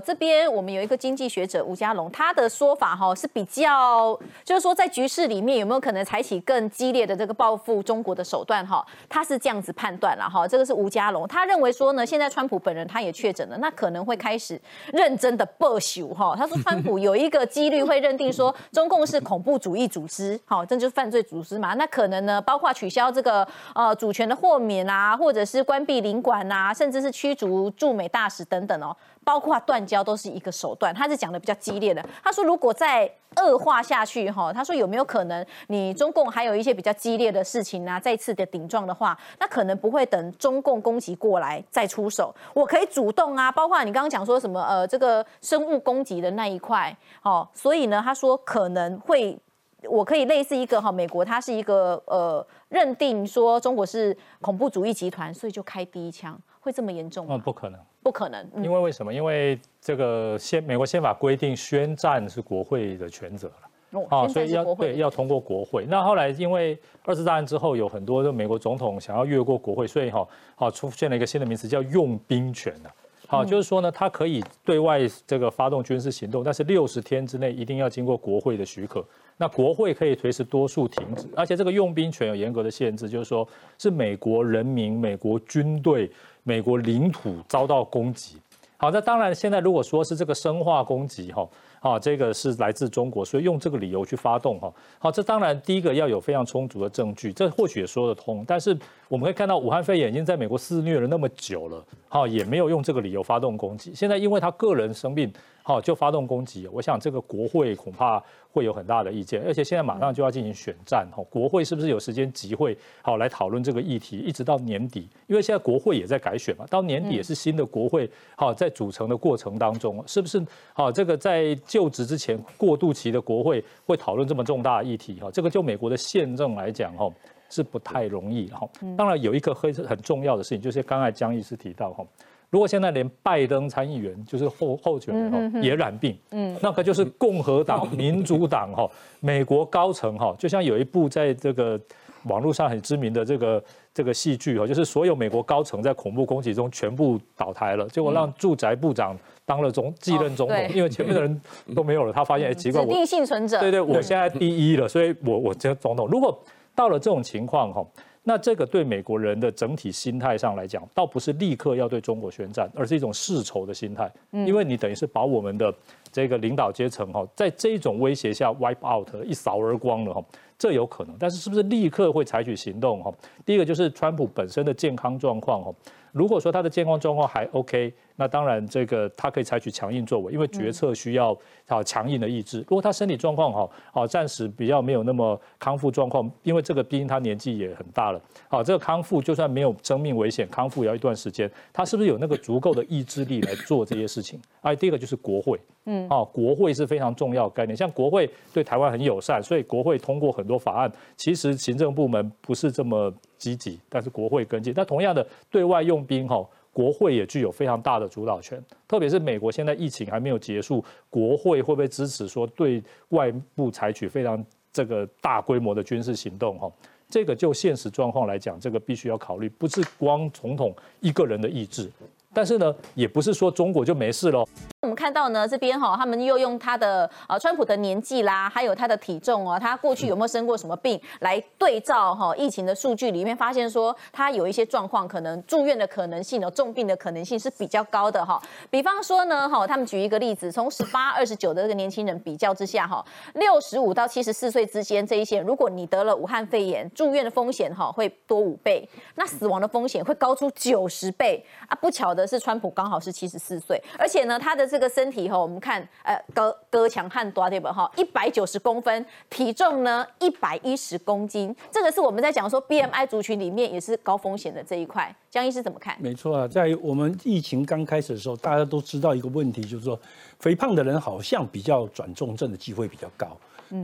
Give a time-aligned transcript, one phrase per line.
[0.00, 8.84] 这边我们有一个经济学者吴家龙，他的说法哈是比较，就是说在局势里面有没有可能采取更激烈的这个报复中国的手段哈？
[9.08, 10.48] 他是这样子判断了哈。
[10.48, 14.60] 这个是吴家龙，他认为说呢，现在川普本人他也确诊了，那可能会开始
[14.92, 16.34] 认真的报仇哈。
[16.36, 21.74] 他说川普有一个几率会认定说中共是恐怖主义组织，好，这就是犯罪组织嘛。
[21.74, 28.96] 那可能呢，包括取消这个呃主权的豁免啊，或者是关闭领馆啊，甚至是驱逐驻美大使等等哦。
[29.30, 32.04] 包括断交都是一个手段，他是讲的比较激烈的。
[32.20, 43.52] 他说，如果再恶化下去，哈，他说有没有可能你中共还有一些比较激烈的事情啊，再次的顶撞的话，那可能不会等中共攻击过来再出手，我可以主动啊。
[43.52, 49.38] 包括你刚刚讲说什么，呃，这个生物攻击的那一块，哦，所以呢，他说可能会，
[49.84, 57.36] 我可以类似一个哈，美国它是一个呃，认定说中国是恐怖主义集团，所以就开第一枪，会这么严重吗？
[57.36, 57.78] 嗯，不可能。
[58.02, 59.12] 不可能，因为为什么？
[59.12, 63.48] 因为这个宪美国宪法规定宣战是国会的权责
[63.92, 65.84] 了，啊，所以要对要通过国会。
[65.86, 72.90] 那后来因为二次大战之后，有很多的美国总统想要越过国会，所以哈，好出现了一个新的名词叫用兵权的，
[73.26, 79.04] 好，就是说呢，他可以对外这个发动军事行动，但是六十天之内一定要经过国会的许可。
[79.36, 83.46] 那国会可以随时多数停止，而且这个用兵权有严格的限制，就是说
[83.78, 86.10] 是美国人民、美国军队。
[86.42, 88.36] 美国领土遭到攻击，
[88.76, 91.48] 好，那当然现在如果说是这个生化攻击，哈，
[91.80, 98.76] 啊，这个是来自中国，所以用这个理由去发动，哈，好，这当然第一个要有非常充足的证据，这或许也说得通，但是
[99.08, 105.32] 我们可以看到武汉肺炎已经在美国肆虐了那么久了，哈，也没有用这个理由发动攻击，现在因为他个人生病。
[105.62, 108.22] 好，就发动攻击，我想这个国会恐怕
[108.52, 127.12] 会有很大的意见，而且现在马上就要进行选战，哈，国会是不是有时间集会，好来讨论这个议题，一直到年底，因为现在国会也在改选嘛，到年底也是新的国会，好在组成的过程当中，是不是好这个在就职之前过渡期的国会会讨论这么重大的议题，哈，这个就美国的宪政来讲，哈
[127.48, 132.04] 是不太容易，哈，当然有一个很很重要的事情，就是刚才江医师提到，哈。
[132.50, 138.90] 如果现在连拜登参议员就是候候选人哈也染病，嗯，那个就是共和党、 民主党哈，
[139.20, 141.80] 美国高层哈，就像有一部在这个
[142.24, 143.64] 网络上很知名的这个
[143.94, 149.16] 这个戏剧哈，就是所有美国高层在恐怖攻击中全部倒台了，结果让住宅部长
[149.46, 151.40] 当了总继任总统，因为前面的人
[151.72, 156.36] 都没有了，他发现哎奇怪，指定幸存者，对对，我现在第一了，所以我我这总统，如果
[156.74, 157.86] 到了这种情况哈。
[158.30, 164.08] 那这个对美国人的整体心态上来讲，倒不是立刻要对中国宣战，而是一种世仇的心态。
[164.30, 165.74] 嗯，因为你等于是把我们的
[166.12, 170.24] 这个领导阶层哈，在这种威胁下 wipe out 一扫而光了哈，
[170.60, 171.16] 这有可能。
[171.18, 173.10] 但是是不是立刻会采取行动哈？
[173.46, 175.74] 第一个就是川普本身的健康状况哈，
[176.12, 177.92] 如果说他的健康状况还 OK。
[178.16, 181.34] 那当然，这个他可以采取强硬作为，因为决策需要
[181.66, 182.58] 啊强硬的意志。
[182.58, 188.20] 如果他身体状况好，好暂时比较没有那么康复状况，因为这个毕竟他年纪也很大了。
[188.46, 191.50] 好，这个康复就算没有生命危险，康复也要一段时间。
[191.72, 194.38] 他是不是有那个足够的意志力来做这些事情？
[194.60, 195.58] 哎，第一个就是国会，
[195.92, 197.76] 嗯，啊，国会是非常重要概念。
[197.76, 200.90] 像国会对台湾很友善，所以国会通过很多法案。
[201.16, 204.72] 其实行政部门不是这么积极，但是国会跟进。
[204.76, 206.46] 那同样的，对外用兵哈。
[206.72, 216.56] 国会也具有非常大的主导权，特别是美国现在疫情还没有结束，国会会不会支持说对外部采取非常这个大规模的军事行动？
[216.60, 216.70] 哈，
[217.08, 221.90] 这个就现实状况来讲，这个必须要考虑，不是光总统一个人的意志。
[222.32, 224.46] 但是呢，也不是说中国就没事喽。
[224.82, 238.40] 我们看到呢，这边哈，他们又用他的呃，川普的年纪啦，还有他的体重哦，他过去有没有生过什么病，来对照哈疫情的数据里面，发现说他有一些状况，可能住院的可能性哦，重病的可能性是比较高的哈。
[238.70, 243.04] 比方说呢，哈，他们举一个例子，从十八、二十九的这个年轻人比较之下哈，
[243.34, 251.76] 六十五到七十四岁之间这一些，如果你得了武汉肺炎，住院的风险哈会多五倍，那死亡的风险会高出九十倍啊！
[251.82, 257.72] 不巧的是，川普刚好是七十四岁，而且呢，他的这个身体哈，我们看，呃，隔隔墙汉多对吧？
[257.72, 265.14] 哈，一百九十公分，体重呢一百一十公斤，这个是我们在讲说 BMI 族群里面也是高风险的这一块。
[265.30, 265.96] 江医师怎么看？
[266.00, 269.98] 没错啊，在我们疫情刚开始的时候，大家都知道一个问题，就是说
[270.40, 273.36] 肥胖的人好像比较转重症的机会比较高。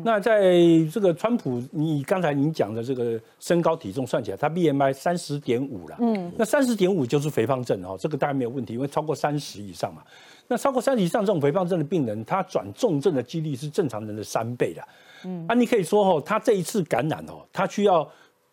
[0.02, 0.52] 那在
[0.92, 5.96] 这个川普，你刚才您讲的这个身高体重算起来，他 BMI 三十点五了。
[6.00, 10.02] 嗯，那三十点五就是肥胖症哦，这个当然没有问题，因为超过三十以上嘛。
[10.48, 14.82] 那超过三十以上这种肥胖症的病人，他转重症的几率是正常人的三倍的。
[15.24, 18.08] 嗯，啊，你可以说哦，他这一次感染哦，他需要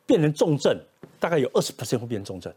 [0.06, 0.76] 变成重症，
[1.20, 2.54] 大概有二十 percent 会变重症。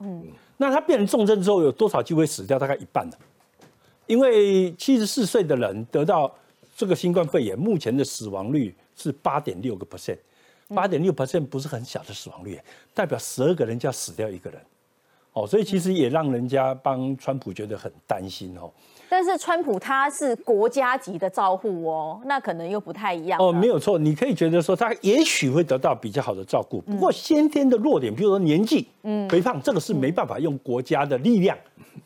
[0.00, 0.24] 嗯，
[0.56, 2.58] 那他变成重症之后，有多少机会死掉？
[2.58, 3.16] 大概一半的。
[4.06, 6.34] 因为七十四岁的人得到
[6.80, 10.16] 这个新冠肺炎，目前的死亡率是八点六个 percent，
[10.68, 12.58] 八点六 percent 不是很小的死亡率，
[12.94, 14.58] 代表十二个人就要死掉一个人。
[15.34, 18.72] 哦，所以其实也让人家帮川普觉得很担心哦。
[19.10, 23.50] 但是川普他是国家级的照护哦，那可能又不太一样哦。
[23.50, 31.58] 没有错，你可以觉得说他也许会得到比较好的照顾，不过先天的弱点，比如说年纪、嗯，肥胖，这个是没办法用国家的力量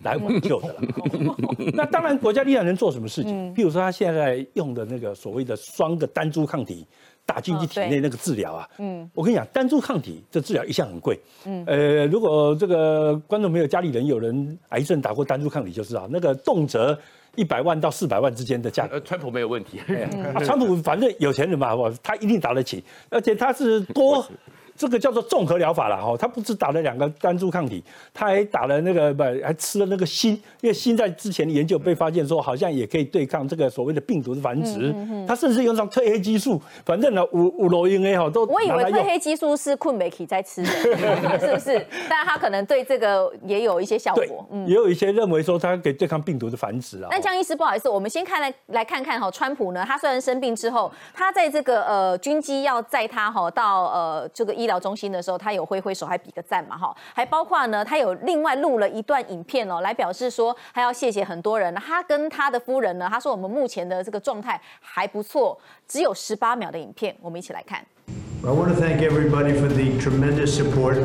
[0.02, 0.80] 来挽救的了。
[1.74, 3.52] 那当然，国家力量能做什么事情？
[3.52, 6.86] 比如说他现在用的那个所谓的双个单株抗体。
[7.26, 16.96] 打进去体内那个治疗啊，嗯，我跟你讲，单株抗体这治疗一向很贵，嗯，呃，如果这个观众朋友家里人有人癌症打过单株抗体就知道，那个动辄
[17.34, 19.00] 一百万到四百万之间的价格。
[19.00, 19.80] 川普没有问题，
[20.44, 24.24] 川普反正有钱人嘛，我他一定打得起，而且他是多。
[24.76, 27.82] 这个叫做综合疗法了哈，他不止打了两个单株抗体，
[28.12, 30.30] 他还打了那个不还吃了那个锌，
[30.60, 38.44] 因为锌在之前的研究被发现说好像也可以对抗这个所谓的病毒的繁殖，嗯他甚至用上褪黑激素，反正呢五五楼因 A 哈都。
[38.46, 40.68] 我以为褪黑激素是困美体在吃的，
[41.38, 41.86] 是不是？
[42.08, 47.08] 但他可能对这个也有一些效果，嗯，也有一些认为说它可以对抗病毒的繁殖啊。
[47.10, 55.38] 那江医师不好意思，我们先看来来看看哈，川普呢，他虽然生病之后，他在这个呃军机要载他哈到呃这个医疗中心的时候。
[55.44, 61.74] 他有挥挥手，还比个赞嘛，哈，还包括呢，他有另外录了一段影片哦，来表示说他要谢谢很多人。
[61.74, 67.84] 他跟他的夫人呢，他说我们目前的这个状态还不错，只有十八秒的影片，我们一起来看。
[68.42, 70.96] I want to thank everybody for the tremendous support.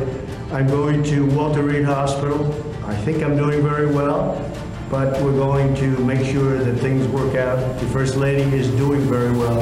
[0.52, 2.54] I'm going to Walter Reed Hospital.
[2.86, 4.36] I think I'm doing very well,
[4.90, 7.58] but we're going to make sure that things work out.
[7.80, 9.60] The First Lady is doing very well.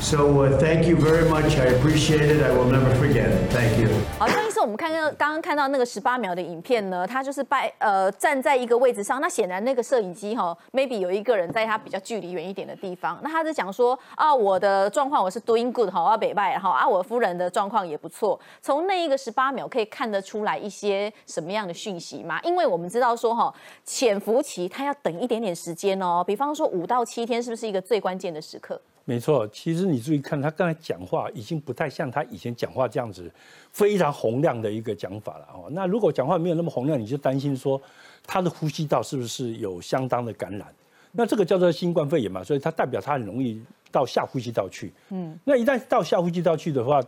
[0.00, 1.58] So thank you very much.
[1.58, 2.42] I appreciate it.
[2.42, 3.28] I will never forget.
[3.50, 3.88] Thank you.
[4.18, 18.38] 好，上一次我们看到刚刚看到那个十八秒的影片呢，他就是拜呃站在一个位置上，那显然那个摄影机哈，maybe 有一个人在他比较距离远一点的地方，那他是讲说啊，我的状况我是 doing good 哈，我北拜哈啊，我夫人的状况也不错。
[18.62, 22.40] 从那一个十八秒可以看得出来一些什么样的讯息吗？
[22.44, 23.52] 因为我们知道说哈，
[23.84, 28.80] 潜伏期它要等一点点时间哦，比方说五到七天，是不是一个最关键的时刻？
[29.08, 33.32] 没错，其实你注意看，他刚才讲话已经不太像他以前讲话这样子
[33.72, 35.66] 非常洪亮的一个讲法了哦。
[35.70, 37.80] 那如果讲话没有那么洪亮，你就担心说
[38.26, 40.68] 他的呼吸道是不是有相当的感染？
[41.12, 43.58] 那这个叫做新冠肺炎嘛，所以它代表它很容易
[43.90, 44.92] 到下呼吸道去。
[45.08, 47.02] 嗯，那一旦到下呼吸道去的话。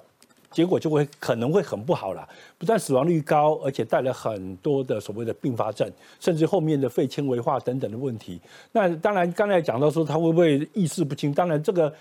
[0.51, 5.89] 结果就会可能会很不好了，不但死亡率高，而且带来很多的所谓的并发症，
[6.19, 8.41] 甚至后面的肺纤维化等等的问题。
[8.73, 11.33] 那当然，刚才讲到说他会不会意识不清？
[11.33, 11.93] 当然，这个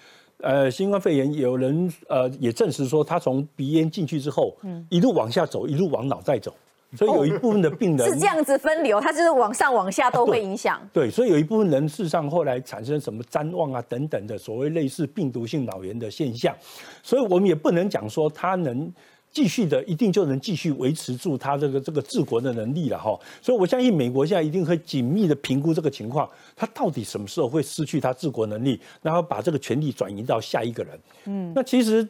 [0.41, 6.53] 呃新冠肺炎有人呃也证实说，他从鼻咽进去之后，嗯一路往下走，一路往脑袋走。
[6.97, 10.81] 所以有一部分的病人 是这样子分流，它就是往上往下都会影响。
[10.91, 16.55] 对，所以有一部分人事实上后来产生什么谵妄啊等等的所谓类似病毒性脑炎的现象，
[17.03, 18.91] 所以我们也不能讲说他能
[19.31, 23.15] 继续的一定就能继续维持住他这个这个治国的能力了哈。
[23.39, 30.99] 所以我相信美国现在一定会紧密的评估这个情况，他到底什么时候会失去他治国能力，然后把这个权力转移到下一个人。
[31.25, 32.07] 嗯，那其实。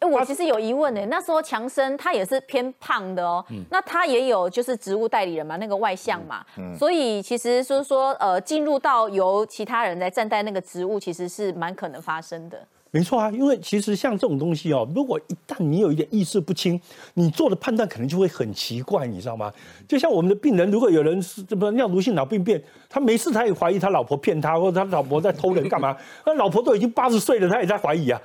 [0.00, 1.04] 哎，我其实有疑问呢。
[1.06, 6.44] 那时候强生他也是偏胖的哦，那他也有就是职务代理人嘛，那个外向嘛，
[6.78, 12.58] 所以其实就是说，呃，进入到由其他人来站在那个职务，其实是蛮可能发生的。
[12.90, 16.80] 没错啊，因为其实像这种东西哦，如果一旦你有一点意识不清，
[17.14, 19.52] 你做的判断可能就会很奇怪，你知道吗？
[19.86, 25.94] 就像我们的病人，如果有人是这么尿毒性脑病变，他没事他也怀疑他老婆骗他，或者他老婆在偷人干嘛？
[26.24, 28.18] 那老婆都已经八十岁了，他也在怀疑啊。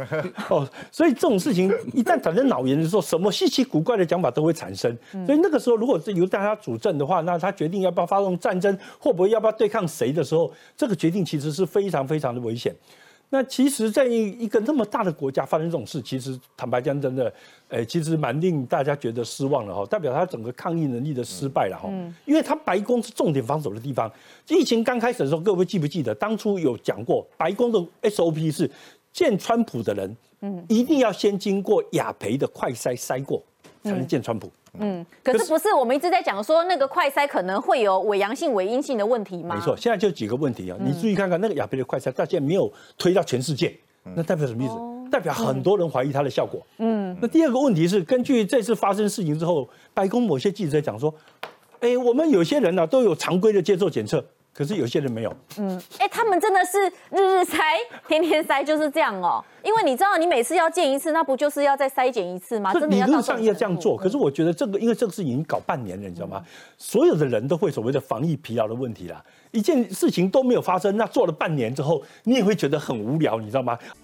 [0.50, 4.96] 哦，所以这种事情一旦产生脑炎的时候，什么稀奇古怪的讲法都会产生。
[5.26, 12.74] 所以那个时候，如果是由大家主政的话，那他决定要不要发动战争，会不会要不要对抗谁的时候，这个决定其实是非常非常的危险。
[13.34, 17.32] 那其实，在一个那么大的国家发生这种事，其实坦白讲，真的，
[17.70, 21.88] 诶，其实蛮令大家觉得失望了哈，代表他整个抗疫能力的失败了哈。
[21.90, 22.14] 嗯。
[22.26, 24.12] 因为他白宫是重点防守的地方，
[24.48, 28.70] 疫情刚开始的时候，各位记不记得当初有讲过，白宫的 SOP 是。
[29.12, 33.42] 见川普的人，嗯，一定要先经过雅培的快筛筛过，
[33.84, 34.50] 才能见川普。
[34.78, 39.54] 嗯，可是不是我们一直在讲说那个快筛可能会有伪阳性、伪阴性的问题吗？
[39.54, 43.76] 没错，现在就几个问题啊，你注意看看那个雅培的快筛，到现在没有推到全世界，
[44.16, 44.74] 那代表什么意思？
[45.10, 46.66] 代表很多人怀疑它的效果。
[46.78, 51.14] 嗯，那第二个问题是，根据这次发生事情之后，白宫某些记者讲说，
[51.80, 54.24] 哎，我们有些人呢都有常规的接受检测。
[54.52, 55.34] 可是有些人没有。
[55.58, 56.78] 嗯哎，他们真的是
[57.10, 57.58] 日日塞，
[58.06, 59.42] 天天塞，就是这样哦。
[59.62, 62.72] 因为你知道，你每次要见一次，那不就是要再筛检一次吗？
[62.72, 66.44] 这真的要到理论上要这样做，可是我觉得这个，因为这个事情已经搞半年了，你知道吗？
[66.76, 69.24] 所有的人都会所谓的防疫疲劳的问题啦。
[69.52, 73.78] 一件事情都没有发生，那做了半年之后，你也会觉得很无聊，你知道吗？